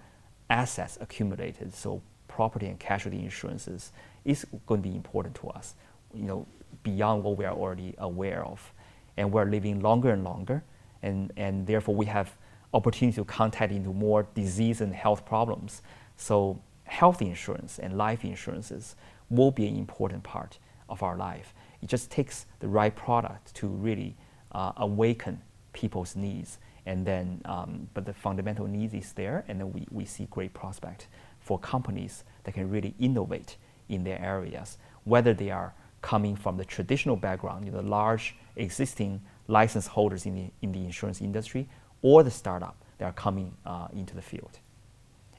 assets 0.49 0.99
accumulated. 1.01 1.73
So 1.73 2.03
property 2.27 2.67
and 2.67 2.79
casualty 2.79 3.21
insurances 3.21 3.93
is 4.25 4.45
going 4.67 4.83
to 4.83 4.89
be 4.89 4.95
important 4.95 5.37
to 5.37 5.49
us. 5.49 5.75
You 6.13 6.25
know, 6.25 6.47
beyond 6.83 7.23
what 7.23 7.37
we 7.37 7.45
are 7.45 7.55
already 7.55 7.95
aware 7.99 8.45
of, 8.45 8.73
and 9.17 9.33
we're 9.33 9.45
living 9.45 9.81
longer 9.81 10.11
and 10.11 10.25
longer, 10.25 10.63
and 11.03 11.33
and 11.37 11.67
therefore 11.67 11.95
we 11.95 12.07
have 12.07 12.37
opportunity 12.73 13.17
to 13.17 13.25
contact 13.25 13.73
into 13.73 13.93
more 13.93 14.27
disease 14.35 14.81
and 14.81 14.95
health 14.95 15.25
problems. 15.25 15.83
So 16.17 16.61
health 16.90 17.23
insurance 17.23 17.78
and 17.78 17.97
life 17.97 18.25
insurances 18.25 18.97
will 19.30 19.52
be 19.52 19.66
an 19.66 19.76
important 19.76 20.25
part 20.25 20.59
of 20.88 21.02
our 21.02 21.16
life. 21.16 21.54
It 21.80 21.88
just 21.88 22.11
takes 22.11 22.47
the 22.59 22.66
right 22.66 22.94
product 22.94 23.54
to 23.54 23.68
really 23.68 24.16
uh, 24.52 24.73
awaken 24.76 25.40
people's 25.73 26.16
needs. 26.16 26.59
And 26.87 27.06
then, 27.06 27.42
um, 27.44 27.88
but 27.94 28.06
the 28.06 28.12
fundamental 28.12 28.66
need 28.66 28.92
is 28.92 29.12
there, 29.12 29.44
and 29.47 29.61
then 29.61 29.73
we, 29.73 29.87
we 29.90 30.04
see 30.04 30.26
great 30.30 30.52
prospect 30.52 31.06
for 31.38 31.59
companies 31.59 32.25
that 32.42 32.54
can 32.54 32.68
really 32.68 32.94
innovate 32.99 33.56
in 33.88 34.02
their 34.02 34.20
areas, 34.20 34.76
whether 35.04 35.32
they 35.32 35.50
are 35.50 35.73
coming 36.02 36.35
from 36.35 36.56
the 36.56 36.64
traditional 36.64 37.16
background, 37.16 37.66
you 37.66 37.70
know, 37.70 37.80
large 37.80 38.35
existing 38.56 39.20
license 39.47 39.87
holders 39.87 40.26
in 40.26 40.35
the, 40.35 40.50
in 40.62 40.73
the 40.73 40.85
insurance 40.85 41.20
industry, 41.20 41.68
or 42.02 42.25
the 42.25 42.30
startup 42.30 42.76
that 42.99 43.04
are 43.04 43.12
coming 43.12 43.54
uh, 43.64 43.87
into 43.92 44.16
the 44.16 44.23
field. 44.23 44.59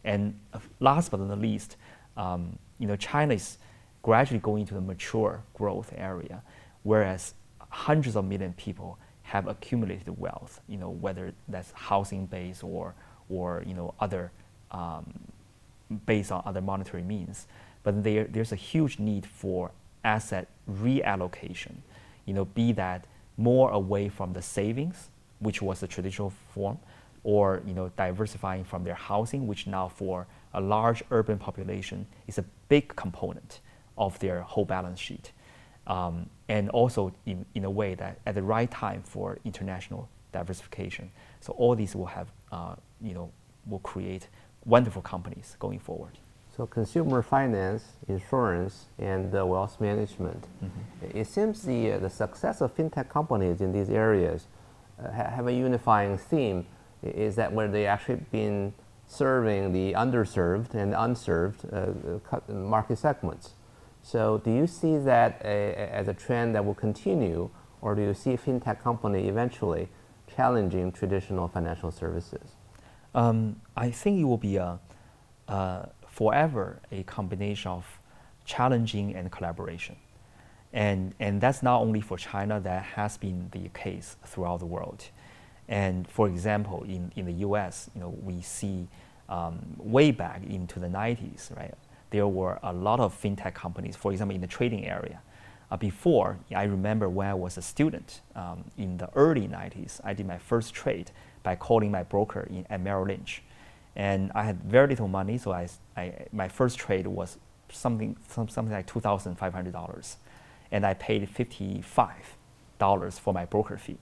And 0.03 0.39
uh, 0.53 0.59
last 0.79 1.11
but 1.11 1.19
not 1.19 1.39
least, 1.39 1.77
um, 2.17 2.57
you 2.79 2.87
know, 2.87 2.95
China 2.95 3.33
is 3.33 3.57
gradually 4.01 4.39
going 4.39 4.61
into 4.61 4.73
the 4.73 4.81
mature 4.81 5.43
growth 5.53 5.93
area, 5.95 6.41
whereas 6.83 7.33
hundreds 7.69 8.15
of 8.15 8.25
million 8.25 8.53
people 8.53 8.97
have 9.23 9.47
accumulated 9.47 10.19
wealth, 10.19 10.59
you 10.67 10.77
know, 10.77 10.89
whether 10.89 11.33
that's 11.47 11.71
housing 11.71 12.25
based 12.25 12.63
or, 12.63 12.93
or 13.29 13.63
you 13.65 13.73
know, 13.73 13.93
other, 13.99 14.31
um, 14.71 15.13
based 16.05 16.31
on 16.31 16.41
other 16.45 16.61
monetary 16.61 17.03
means. 17.03 17.47
But 17.83 18.03
there, 18.03 18.25
there's 18.25 18.51
a 18.51 18.57
huge 18.57 18.99
need 18.99 19.25
for 19.25 19.71
asset 20.03 20.47
reallocation, 20.69 21.75
you 22.25 22.33
know, 22.33 22.45
be 22.45 22.71
that 22.73 23.05
more 23.37 23.71
away 23.71 24.09
from 24.09 24.33
the 24.33 24.41
savings, 24.41 25.09
which 25.39 25.61
was 25.61 25.79
the 25.79 25.87
traditional 25.87 26.31
form, 26.53 26.77
or 27.23 27.61
you 27.65 27.73
know, 27.73 27.89
diversifying 27.97 28.63
from 28.63 28.83
their 28.83 28.95
housing, 28.95 29.47
which 29.47 29.67
now 29.67 29.87
for 29.87 30.27
a 30.53 30.61
large 30.61 31.03
urban 31.11 31.37
population 31.37 32.05
is 32.27 32.37
a 32.37 32.45
big 32.67 32.95
component 32.95 33.59
of 33.97 34.17
their 34.19 34.41
whole 34.41 34.65
balance 34.65 34.99
sheet. 34.99 35.31
Um, 35.87 36.29
and 36.47 36.69
also 36.69 37.13
in, 37.25 37.45
in 37.55 37.65
a 37.65 37.69
way 37.69 37.95
that 37.95 38.19
at 38.25 38.35
the 38.35 38.43
right 38.43 38.69
time 38.69 39.01
for 39.03 39.39
international 39.45 40.09
diversification. 40.31 41.11
So 41.39 41.53
all 41.53 41.75
these 41.75 41.95
will 41.95 42.05
have, 42.05 42.31
uh, 42.51 42.75
you 43.01 43.13
know, 43.13 43.31
will 43.67 43.79
create 43.79 44.27
wonderful 44.65 45.01
companies 45.01 45.55
going 45.59 45.79
forward. 45.79 46.17
So 46.55 46.65
consumer 46.65 47.21
finance, 47.21 47.83
insurance, 48.07 48.85
and 48.99 49.33
uh, 49.33 49.45
wealth 49.45 49.79
management. 49.79 50.45
Mm-hmm. 50.63 51.17
It 51.17 51.27
seems 51.27 51.63
the, 51.63 51.93
uh, 51.93 51.99
the 51.99 52.09
success 52.09 52.61
of 52.61 52.75
fintech 52.75 53.09
companies 53.09 53.61
in 53.61 53.71
these 53.71 53.89
areas 53.89 54.47
uh, 54.99 55.11
ha- 55.11 55.29
have 55.29 55.47
a 55.47 55.53
unifying 55.53 56.17
theme. 56.17 56.65
Is 57.03 57.35
that 57.35 57.51
where 57.53 57.67
they 57.67 57.85
actually 57.85 58.21
been 58.31 58.73
serving 59.07 59.73
the 59.73 59.93
underserved 59.93 60.73
and 60.73 60.93
unserved 60.95 61.65
uh, 61.73 62.51
market 62.51 62.97
segments? 62.97 63.51
So 64.03 64.39
do 64.39 64.51
you 64.51 64.67
see 64.67 64.97
that 64.97 65.41
a, 65.43 65.75
as 65.93 66.07
a 66.07 66.13
trend 66.13 66.55
that 66.55 66.65
will 66.65 66.75
continue, 66.75 67.49
or 67.81 67.95
do 67.95 68.01
you 68.01 68.13
see 68.13 68.31
fintech 68.37 68.81
company 68.81 69.27
eventually 69.27 69.89
challenging 70.35 70.91
traditional 70.91 71.47
financial 71.47 71.91
services? 71.91 72.55
Um, 73.13 73.61
I 73.75 73.91
think 73.91 74.19
it 74.19 74.23
will 74.23 74.37
be 74.37 74.57
a 74.57 74.79
forever 76.07 76.79
a 76.91 77.03
combination 77.03 77.71
of 77.71 77.99
challenging 78.45 79.15
and 79.15 79.31
collaboration. 79.31 79.95
And, 80.73 81.13
and 81.19 81.41
that's 81.41 81.61
not 81.61 81.81
only 81.81 82.01
for 82.01 82.17
China, 82.17 82.59
that 82.61 82.83
has 82.83 83.17
been 83.17 83.49
the 83.51 83.69
case 83.69 84.15
throughout 84.25 84.59
the 84.59 84.65
world. 84.65 85.05
And 85.71 86.05
for 86.07 86.27
example, 86.27 86.83
in, 86.83 87.13
in 87.15 87.25
the 87.25 87.45
US, 87.47 87.89
you 87.95 88.01
know, 88.01 88.13
we 88.21 88.41
see 88.41 88.89
um, 89.29 89.59
way 89.77 90.11
back 90.11 90.43
into 90.43 90.79
the 90.79 90.87
90s, 90.87 91.55
right, 91.55 91.73
there 92.09 92.27
were 92.27 92.59
a 92.61 92.73
lot 92.73 92.99
of 92.99 93.19
fintech 93.19 93.53
companies, 93.53 93.95
for 93.95 94.11
example, 94.11 94.35
in 94.35 94.41
the 94.41 94.47
trading 94.47 94.85
area. 94.85 95.21
Uh, 95.71 95.77
before, 95.77 96.37
I 96.53 96.63
remember 96.63 97.07
when 97.07 97.27
I 97.27 97.33
was 97.33 97.57
a 97.57 97.61
student 97.61 98.19
um, 98.35 98.65
in 98.77 98.97
the 98.97 99.09
early 99.15 99.47
90s, 99.47 100.01
I 100.03 100.13
did 100.13 100.27
my 100.27 100.37
first 100.37 100.73
trade 100.73 101.11
by 101.41 101.55
calling 101.55 101.89
my 101.89 102.03
broker 102.03 102.45
in, 102.49 102.65
at 102.69 102.81
Merrill 102.81 103.07
Lynch. 103.07 103.41
And 103.95 104.29
I 104.35 104.43
had 104.43 104.61
very 104.63 104.87
little 104.87 105.07
money, 105.07 105.37
so 105.37 105.53
I, 105.53 105.69
I 105.95 106.27
my 106.33 106.49
first 106.49 106.77
trade 106.77 107.07
was 107.07 107.37
something 107.69 108.17
some, 108.27 108.47
something 108.47 108.73
like 108.73 108.87
two 108.87 109.01
thousand 109.01 109.35
five 109.35 109.53
hundred 109.53 109.73
dollars, 109.73 110.15
and 110.71 110.85
I 110.85 110.93
paid 110.93 111.27
fifty 111.29 111.81
five 111.81 112.37
dollars 112.77 113.19
for 113.19 113.33
my 113.33 113.43
broker 113.43 113.77
fee, 113.77 113.97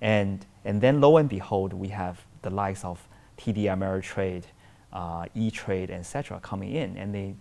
and 0.00 0.44
and 0.64 0.80
then 0.80 1.00
lo 1.00 1.16
and 1.16 1.28
behold, 1.28 1.72
we 1.72 1.88
have 1.88 2.24
the 2.42 2.50
likes 2.50 2.84
of 2.84 3.06
TD 3.38 3.64
Ameritrade, 3.64 4.44
uh, 4.92 5.26
E 5.34 5.50
Trade, 5.50 5.90
etc. 5.90 6.40
coming 6.40 6.72
in, 6.72 6.96
and 6.96 7.14
they 7.14 7.34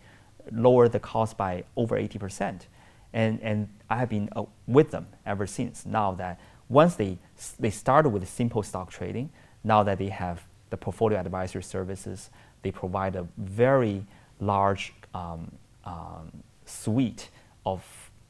lower 0.51 0.87
the 0.87 0.99
cost 0.99 1.37
by 1.37 1.63
over 1.75 1.97
eighty 1.97 2.19
percent, 2.19 2.67
and 3.13 3.39
and 3.41 3.69
I 3.89 3.97
have 3.97 4.09
been 4.09 4.29
uh, 4.35 4.43
with 4.67 4.91
them 4.91 5.07
ever 5.25 5.47
since. 5.47 5.85
Now 5.85 6.13
that 6.13 6.39
once 6.69 6.95
they 6.95 7.17
they 7.59 7.69
started 7.69 8.09
with 8.09 8.27
simple 8.27 8.63
stock 8.63 8.91
trading, 8.91 9.29
now 9.63 9.83
that 9.83 9.97
they 9.97 10.09
have 10.09 10.41
the 10.69 10.77
portfolio 10.77 11.19
advisory 11.19 11.63
services. 11.63 12.29
They 12.61 12.71
provide 12.71 13.15
a 13.15 13.27
very 13.37 14.05
large 14.39 14.93
um, 15.13 15.51
um, 15.85 16.43
suite 16.65 17.29
of 17.65 17.83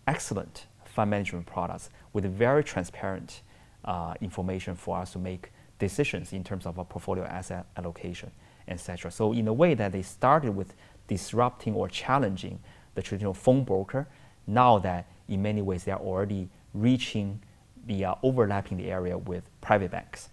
excellent 0.08 0.68
fund 0.86 1.10
management 1.10 1.46
products 1.46 1.90
with 2.14 2.26
very 2.26 2.64
transparent 2.64 3.42
information 4.22 4.76
for 4.76 4.98
us 4.98 5.12
to 5.14 5.20
make 5.20 5.52
decisions 5.80 6.34
in 6.34 6.44
terms 6.44 6.66
of 6.66 6.78
a 6.78 6.86
portfolio 6.86 7.24
asset 7.26 7.66
allocation, 7.78 8.32
etc. 8.68 9.12
So 9.12 9.34
in 9.34 9.48
a 9.48 9.54
way 9.54 9.74
that 9.74 9.92
they 9.92 10.02
started 10.02 10.56
with 10.56 10.74
disrupting 11.08 11.74
or 11.76 11.88
challenging 11.88 12.60
the 12.96 13.02
traditional 13.02 13.34
phone 13.34 13.64
broker, 13.64 14.08
now 14.48 14.80
that 14.80 15.08
in 15.28 15.42
many 15.42 15.62
ways 15.62 15.84
they 15.84 15.92
are 15.92 16.00
already 16.00 16.50
reaching 16.74 17.42
the 17.86 18.06
uh, 18.06 18.16
overlapping 18.24 18.78
the 18.78 18.90
area 18.90 19.18
with 19.18 19.44
private 19.62 19.92
banks. 19.92 20.30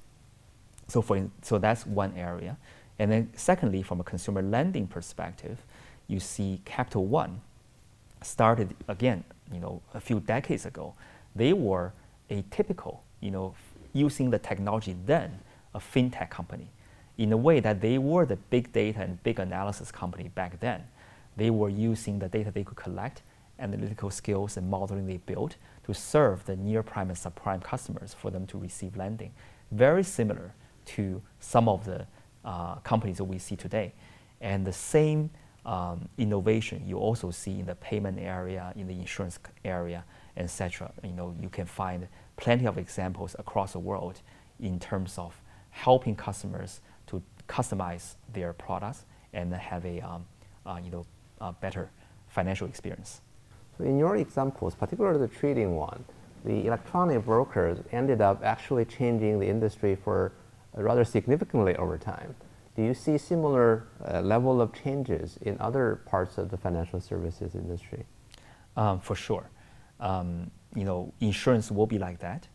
So, 0.88 1.02
for, 1.02 1.30
so 1.42 1.58
that's 1.58 1.86
one 1.86 2.14
area. 2.16 2.56
And 2.98 3.10
then 3.10 3.30
secondly, 3.34 3.82
from 3.82 4.00
a 4.00 4.04
consumer 4.04 4.42
lending 4.42 4.86
perspective, 4.86 5.64
you 6.08 6.20
see 6.20 6.60
Capital 6.64 7.06
One 7.06 7.40
started 8.22 8.74
again, 8.88 9.24
you 9.52 9.60
know, 9.60 9.82
a 9.94 10.00
few 10.00 10.20
decades 10.20 10.66
ago. 10.66 10.94
They 11.34 11.52
were 11.52 11.92
a 12.30 12.44
typical, 12.50 13.02
you 13.22 13.30
know, 13.30 13.54
using 13.94 14.30
the 14.30 14.38
technology 14.38 14.94
then, 15.06 15.38
a 15.74 15.78
fintech 15.78 16.28
company, 16.28 16.68
in 17.16 17.32
a 17.32 17.36
way 17.36 17.60
that 17.60 17.80
they 17.80 17.98
were 17.98 18.26
the 18.26 18.36
big 18.36 18.72
data 18.72 19.00
and 19.00 19.22
big 19.22 19.38
analysis 19.38 19.90
company 19.90 20.28
back 20.28 20.60
then. 20.60 20.82
They 21.36 21.50
were 21.50 21.68
using 21.68 22.18
the 22.18 22.28
data 22.28 22.50
they 22.50 22.64
could 22.64 22.76
collect, 22.76 23.22
analytical 23.58 24.10
skills 24.10 24.56
and 24.56 24.68
modeling 24.68 25.06
they 25.06 25.18
built 25.18 25.56
to 25.84 25.94
serve 25.94 26.44
the 26.46 26.56
near 26.56 26.82
prime 26.82 27.08
and 27.08 27.18
subprime 27.18 27.62
customers 27.62 28.14
for 28.14 28.30
them 28.30 28.46
to 28.48 28.58
receive 28.58 28.96
lending. 28.96 29.32
Very 29.70 30.02
similar 30.02 30.52
to 30.84 31.22
some 31.40 31.68
of 31.68 31.84
the 31.84 32.06
uh, 32.44 32.76
companies 32.76 33.18
that 33.18 33.24
we 33.24 33.38
see 33.38 33.56
today. 33.56 33.92
And 34.40 34.66
the 34.66 34.72
same 34.72 35.30
um, 35.64 36.08
innovation 36.18 36.82
you 36.86 36.98
also 36.98 37.30
see 37.30 37.60
in 37.60 37.66
the 37.66 37.76
payment 37.76 38.18
area, 38.18 38.72
in 38.76 38.88
the 38.88 38.94
insurance 38.94 39.38
area, 39.64 40.04
etc. 40.36 40.90
You 41.04 41.12
know, 41.12 41.34
you 41.40 41.48
can 41.48 41.66
find 41.66 42.08
plenty 42.36 42.66
of 42.66 42.78
examples 42.78 43.36
across 43.38 43.72
the 43.72 43.78
world 43.78 44.20
in 44.60 44.78
terms 44.78 45.18
of 45.18 45.40
helping 45.70 46.14
customers 46.14 46.80
to 47.06 47.22
customize 47.48 48.14
their 48.32 48.52
products 48.52 49.04
and 49.32 49.52
have 49.54 49.84
a 49.84 50.00
um, 50.00 50.24
uh, 50.66 50.78
you 50.82 50.90
know 50.90 51.04
better 51.60 51.90
financial 52.28 52.66
experience. 52.66 53.20
So 53.76 53.84
in 53.84 53.98
your 53.98 54.16
examples, 54.16 54.74
particularly 54.74 55.18
the 55.18 55.28
trading 55.28 55.74
one, 55.76 56.04
the 56.44 56.66
electronic 56.66 57.24
brokers 57.24 57.78
ended 57.92 58.20
up 58.20 58.42
actually 58.44 58.84
changing 58.84 59.38
the 59.38 59.48
industry 59.48 59.96
for 59.96 60.32
rather 60.74 61.04
significantly 61.04 61.76
over 61.76 61.98
time. 61.98 62.34
Do 62.74 62.82
you 62.82 62.94
see 62.94 63.18
similar 63.18 63.86
uh, 64.08 64.20
level 64.22 64.60
of 64.60 64.72
changes 64.72 65.38
in 65.42 65.56
other 65.60 66.00
parts 66.06 66.38
of 66.38 66.50
the 66.50 66.56
financial 66.56 67.00
services 67.00 67.54
industry? 67.54 68.06
Um, 68.76 68.98
for 69.00 69.14
sure. 69.14 69.50
Um, 70.00 70.50
you 70.74 70.84
know, 70.84 71.12
insurance 71.20 71.70
will 71.70 71.86
be 71.86 71.98
like 71.98 72.18
that. 72.20 72.48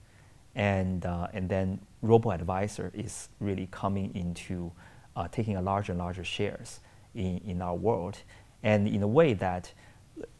And, 0.55 1.05
uh, 1.05 1.27
and 1.33 1.47
then 1.47 1.79
robo-advisor 2.01 2.91
is 2.93 3.29
really 3.39 3.67
coming 3.71 4.13
into 4.15 4.71
uh, 5.15 5.27
taking 5.31 5.55
a 5.55 5.61
larger 5.61 5.91
and 5.91 5.99
larger 5.99 6.23
shares 6.23 6.79
in, 7.13 7.37
in 7.45 7.61
our 7.61 7.75
world. 7.75 8.17
And 8.63 8.87
in 8.87 9.03
a 9.03 9.07
way 9.07 9.33
that 9.33 9.71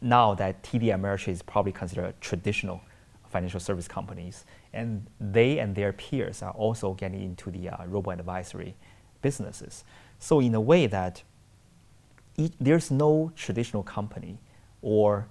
now 0.02 0.34
that 0.36 0.64
TD 0.64 0.86
Ameritrade 0.86 1.34
is 1.34 1.42
probably 1.42 1.72
considered 1.72 2.20
traditional 2.20 2.82
financial 3.30 3.60
service 3.60 3.88
companies, 3.88 4.46
and 4.74 5.06
they 5.20 5.60
and 5.60 5.76
their 5.76 5.94
peers 5.94 6.42
are 6.42 6.54
also 6.54 6.94
getting 6.94 7.22
into 7.22 7.52
the 7.52 7.70
uh, 7.70 7.86
robo-advisory 7.86 8.76
businesses. 9.22 9.84
So 10.20 10.40
in 10.40 10.56
a 10.56 10.62
way 10.62 10.88
that 10.88 11.24
there's 12.60 12.92
no 12.92 13.32
traditional 13.36 13.84
company 13.84 14.38
or 14.82 15.28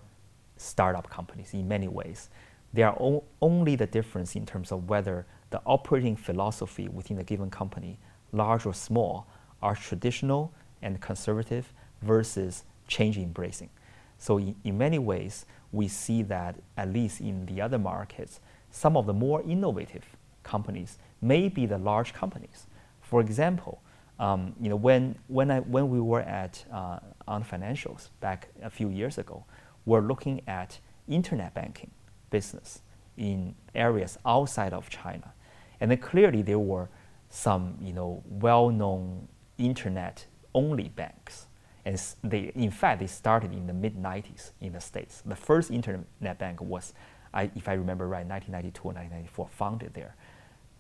startup 0.57 1.09
companies 1.11 1.55
in 1.55 1.69
many 1.69 1.89
ways. 1.89 2.31
There 2.73 2.89
are 2.89 3.23
only 3.41 3.77
the 3.77 3.87
difference 3.87 4.37
in 4.37 4.47
terms 4.47 4.73
of 4.73 4.89
whether 4.89 5.27
the 5.51 5.61
operating 5.65 6.17
philosophy 6.17 6.89
within 6.89 7.19
a 7.19 7.25
given 7.25 7.51
company, 7.51 7.99
large 8.33 8.67
or 8.67 8.75
small, 8.75 9.27
are 9.63 9.75
traditional 9.75 10.53
and 10.83 11.01
conservative 11.01 11.73
versus 12.03 12.65
change 12.87 13.17
embracing. 13.17 13.71
So 14.19 14.39
in, 14.39 14.57
in 14.65 14.79
many 14.79 14.99
ways, 14.99 15.47
we 15.73 15.89
see 15.89 16.23
that 16.25 16.57
at 16.77 16.93
least 16.93 17.21
in 17.21 17.47
the 17.47 17.61
other 17.61 17.79
markets, 17.79 18.41
some 18.71 18.97
of 18.97 19.07
the 19.07 19.13
more 19.13 19.43
innovative 19.43 20.05
companies 20.43 20.99
may 21.21 21.49
be 21.49 21.67
the 21.67 21.79
large 21.79 22.13
companies. 22.13 22.67
For 23.01 23.21
example, 23.21 23.81
um, 24.19 24.55
you 24.61 24.69
know, 24.69 24.77
when, 24.77 25.17
when, 25.29 25.51
I, 25.51 25.61
when 25.61 25.91
we 25.91 26.01
were 26.01 26.21
at 26.21 26.65
uh, 26.73 26.99
Ant 27.29 27.47
Financials 27.47 28.09
back 28.21 28.49
a 28.63 28.71
few 28.71 28.89
years 28.89 29.19
ago, 29.19 29.45
we're 29.87 30.03
looking 30.03 30.43
at 30.47 30.81
internet 31.09 31.55
banking 31.55 31.91
business 32.31 32.83
in 33.17 33.55
areas 33.75 34.19
outside 34.27 34.73
of 34.73 34.91
China. 34.91 35.33
And 35.81 35.91
then 35.91 35.99
clearly 35.99 36.43
there 36.43 36.59
were 36.59 36.89
some, 37.29 37.79
you 37.81 37.93
know, 37.93 38.23
well-known 38.29 39.29
internet-only 39.59 40.89
banks. 40.91 41.47
And 41.85 42.01
they, 42.25 42.51
in 42.55 42.71
fact, 42.71 43.01
they 43.01 43.07
started 43.07 43.53
in 43.53 43.67
the 43.67 43.73
mid-90s 43.73 44.51
in 44.61 44.73
the 44.73 44.81
States. 44.81 45.23
The 45.25 45.37
first 45.37 45.71
internet 45.71 46.39
bank 46.39 46.61
was, 46.61 46.93
I, 47.33 47.51
if 47.55 47.69
I 47.69 47.75
remember 47.75 48.09
right, 48.09 48.27
1992 48.27 48.81
or 48.83 48.93
1994, 48.93 49.49
founded 49.49 49.95
there. 49.95 50.17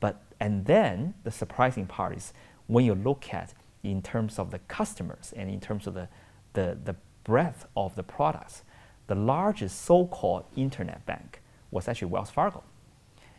But, 0.00 0.20
and 0.40 0.66
then 0.66 1.14
the 1.24 1.30
surprising 1.30 1.86
part 1.86 2.16
is 2.16 2.32
when 2.66 2.84
you 2.84 2.94
look 2.94 3.32
at 3.32 3.54
in 3.82 4.02
terms 4.02 4.38
of 4.38 4.50
the 4.50 4.58
customers 4.60 5.32
and 5.36 5.48
in 5.48 5.60
terms 5.60 5.86
of 5.86 5.94
the, 5.94 6.08
the, 6.54 6.76
the 6.84 6.96
breadth 7.22 7.66
of 7.76 7.94
the 7.94 8.02
products, 8.02 8.62
the 9.06 9.14
largest 9.14 9.84
so-called 9.84 10.44
internet 10.56 11.04
bank 11.06 11.40
was 11.70 11.88
actually 11.88 12.08
Wells 12.08 12.30
Fargo. 12.30 12.62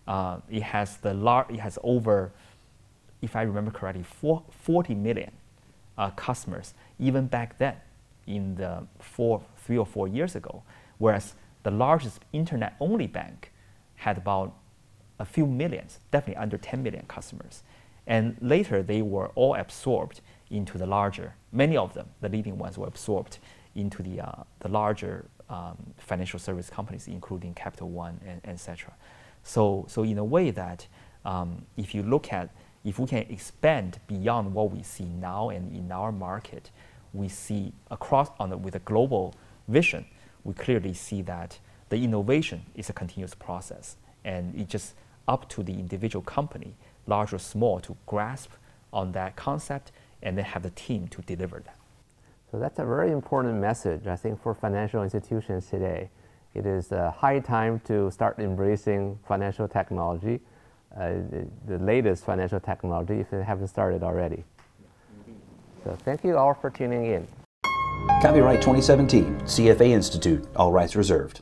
Uh, 0.07 0.39
it 0.49 0.63
has 0.63 0.97
the 0.97 1.13
lar- 1.13 1.47
it 1.49 1.59
has 1.59 1.77
over, 1.83 2.31
if 3.21 3.35
I 3.35 3.41
remember 3.41 3.71
correctly, 3.71 4.03
four, 4.03 4.43
40 4.49 4.95
million 4.95 5.31
uh, 5.97 6.11
customers 6.11 6.73
even 6.99 7.27
back 7.27 7.57
then, 7.57 7.75
in 8.27 8.55
the 8.55 8.85
four, 8.99 9.41
three 9.57 9.77
or 9.77 9.85
four 9.85 10.07
years 10.07 10.35
ago. 10.35 10.61
Whereas 10.97 11.33
the 11.63 11.71
largest 11.71 12.19
internet-only 12.33 13.07
bank 13.07 13.51
had 13.95 14.17
about 14.17 14.53
a 15.19 15.25
few 15.25 15.47
millions, 15.47 15.99
definitely 16.11 16.35
under 16.35 16.57
10 16.57 16.83
million 16.83 17.05
customers. 17.07 17.63
And 18.05 18.37
later 18.41 18.83
they 18.83 19.01
were 19.01 19.29
all 19.29 19.55
absorbed 19.55 20.21
into 20.49 20.77
the 20.77 20.85
larger, 20.85 21.35
many 21.51 21.75
of 21.75 21.93
them, 21.93 22.07
the 22.21 22.29
leading 22.29 22.57
ones 22.57 22.77
were 22.77 22.87
absorbed 22.87 23.39
into 23.75 24.03
the, 24.03 24.21
uh, 24.21 24.43
the 24.59 24.69
larger 24.69 25.25
um, 25.49 25.77
financial 25.97 26.39
service 26.39 26.69
companies, 26.69 27.07
including 27.07 27.53
Capital 27.53 27.89
One 27.89 28.19
and 28.25 28.41
etc. 28.45 28.93
So, 29.43 29.85
so 29.87 30.03
in 30.03 30.17
a 30.17 30.25
way 30.25 30.51
that 30.51 30.87
um, 31.25 31.65
if 31.77 31.95
you 31.95 32.03
look 32.03 32.33
at, 32.33 32.49
if 32.83 32.99
we 32.99 33.07
can 33.07 33.25
expand 33.29 33.99
beyond 34.07 34.53
what 34.53 34.71
we 34.71 34.83
see 34.83 35.05
now 35.05 35.49
and 35.49 35.75
in 35.75 35.91
our 35.91 36.11
market, 36.11 36.71
we 37.13 37.27
see 37.27 37.73
across 37.91 38.29
on 38.39 38.49
the, 38.49 38.57
with 38.57 38.75
a 38.75 38.79
global 38.79 39.33
vision, 39.67 40.05
we 40.43 40.53
clearly 40.53 40.93
see 40.93 41.21
that 41.23 41.59
the 41.89 42.03
innovation 42.03 42.65
is 42.75 42.89
a 42.89 42.93
continuous 42.93 43.33
process, 43.33 43.95
and 44.23 44.53
it's 44.55 44.71
just 44.71 44.95
up 45.27 45.47
to 45.49 45.63
the 45.63 45.73
individual 45.73 46.23
company, 46.23 46.75
large 47.05 47.33
or 47.33 47.39
small, 47.39 47.79
to 47.79 47.95
grasp 48.05 48.51
on 48.91 49.11
that 49.13 49.35
concept 49.35 49.91
and 50.21 50.37
then 50.37 50.45
have 50.45 50.63
the 50.63 50.69
team 50.71 51.07
to 51.09 51.21
deliver 51.21 51.59
that. 51.59 51.76
So 52.57 52.61
that's 52.61 52.79
a 52.79 52.85
very 52.85 53.11
important 53.11 53.61
message, 53.61 54.07
I 54.07 54.15
think, 54.15 54.41
for 54.41 54.55
financial 54.55 55.03
institutions 55.03 55.67
today. 55.67 56.09
It 56.55 56.65
is 56.65 56.91
a 56.91 57.11
high 57.11 57.37
time 57.37 57.79
to 57.81 58.09
start 58.09 58.39
embracing 58.39 59.19
financial 59.27 59.67
technology, 59.67 60.39
uh, 60.99 61.09
the, 61.29 61.47
the, 61.67 61.77
latest 61.77 62.25
financial 62.25 62.59
technology, 62.59 63.19
if 63.19 63.31
it 63.31 63.43
haven't 63.43 63.67
started 63.67 64.01
already. 64.01 64.43
So 65.83 65.95
thank 66.03 66.23
you 66.23 66.35
all 66.35 66.55
for 66.55 66.71
tuning 66.71 67.05
in. 67.05 67.27
Copyright 68.23 68.59
2017, 68.61 69.41
CFA 69.41 69.89
Institute, 69.89 70.43
all 70.55 70.71
rights 70.71 70.95
reserved. 70.95 71.41